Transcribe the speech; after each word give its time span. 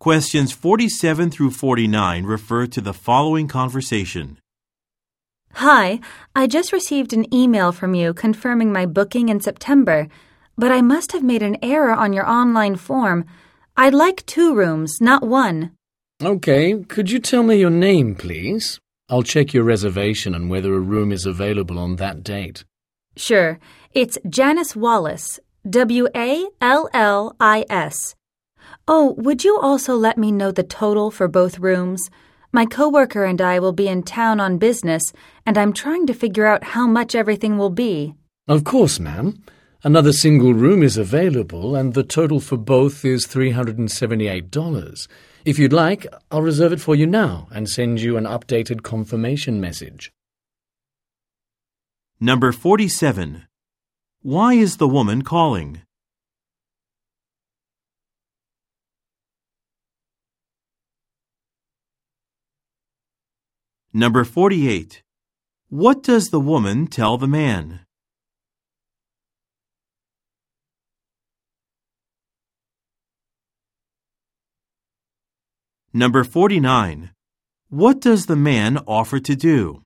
Questions 0.00 0.50
47 0.50 1.30
through 1.30 1.50
49 1.50 2.24
refer 2.24 2.66
to 2.68 2.80
the 2.80 2.94
following 2.94 3.46
conversation. 3.46 4.38
Hi, 5.52 6.00
I 6.34 6.46
just 6.46 6.72
received 6.72 7.12
an 7.12 7.26
email 7.34 7.70
from 7.70 7.92
you 7.94 8.14
confirming 8.14 8.72
my 8.72 8.86
booking 8.86 9.28
in 9.28 9.40
September, 9.40 10.08
but 10.56 10.72
I 10.72 10.80
must 10.80 11.12
have 11.12 11.22
made 11.22 11.42
an 11.42 11.58
error 11.62 11.92
on 11.92 12.14
your 12.14 12.26
online 12.26 12.76
form. 12.76 13.26
I'd 13.76 13.92
like 13.92 14.24
two 14.24 14.54
rooms, 14.54 15.02
not 15.02 15.22
one. 15.22 15.72
Okay, 16.22 16.82
could 16.88 17.10
you 17.10 17.18
tell 17.18 17.42
me 17.42 17.56
your 17.56 17.68
name, 17.68 18.14
please? 18.14 18.80
I'll 19.10 19.22
check 19.22 19.52
your 19.52 19.64
reservation 19.64 20.34
and 20.34 20.48
whether 20.48 20.72
a 20.72 20.80
room 20.80 21.12
is 21.12 21.26
available 21.26 21.78
on 21.78 21.96
that 21.96 22.24
date. 22.24 22.64
Sure, 23.16 23.58
it's 23.92 24.16
Janice 24.26 24.74
Wallis, 24.74 25.38
W 25.68 26.08
A 26.16 26.48
L 26.62 26.88
L 26.94 27.36
I 27.38 27.66
S. 27.68 28.14
Oh, 28.88 29.14
would 29.18 29.44
you 29.44 29.58
also 29.60 29.94
let 29.94 30.18
me 30.18 30.32
know 30.32 30.50
the 30.50 30.62
total 30.62 31.10
for 31.10 31.28
both 31.28 31.58
rooms? 31.58 32.10
My 32.52 32.66
coworker 32.66 33.24
and 33.24 33.40
I 33.40 33.60
will 33.60 33.72
be 33.72 33.86
in 33.86 34.02
town 34.02 34.40
on 34.40 34.58
business, 34.58 35.12
and 35.46 35.56
I'm 35.56 35.72
trying 35.72 36.06
to 36.08 36.14
figure 36.14 36.46
out 36.46 36.64
how 36.64 36.86
much 36.86 37.14
everything 37.14 37.58
will 37.58 37.70
be. 37.70 38.14
Of 38.48 38.64
course, 38.64 38.98
ma'am. 38.98 39.42
Another 39.84 40.12
single 40.12 40.52
room 40.52 40.82
is 40.82 40.96
available, 40.96 41.76
and 41.76 41.94
the 41.94 42.02
total 42.02 42.40
for 42.40 42.56
both 42.56 43.04
is 43.04 43.26
$378. 43.26 45.08
If 45.44 45.58
you'd 45.58 45.72
like, 45.72 46.06
I'll 46.30 46.42
reserve 46.42 46.72
it 46.72 46.80
for 46.80 46.94
you 46.94 47.06
now 47.06 47.48
and 47.50 47.68
send 47.68 48.00
you 48.00 48.16
an 48.16 48.24
updated 48.24 48.82
confirmation 48.82 49.60
message. 49.60 50.12
Number 52.18 52.52
47. 52.52 53.46
Why 54.22 54.52
is 54.54 54.76
the 54.76 54.88
woman 54.88 55.22
calling? 55.22 55.80
Number 63.92 64.22
48. 64.22 65.02
What 65.68 66.04
does 66.04 66.30
the 66.30 66.38
woman 66.38 66.86
tell 66.86 67.18
the 67.18 67.26
man? 67.26 67.80
Number 75.92 76.22
49. 76.22 77.10
What 77.68 78.00
does 78.00 78.26
the 78.26 78.36
man 78.36 78.78
offer 78.86 79.18
to 79.18 79.34
do? 79.34 79.82